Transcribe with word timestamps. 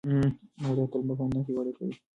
نباتات 0.61 1.03
د 1.05 1.07
لمر 1.07 1.17
په 1.19 1.23
رڼا 1.31 1.41
کې 1.45 1.51
وده 1.57 1.71
کوي. 1.77 1.93